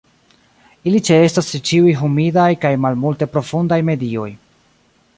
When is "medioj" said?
3.93-4.29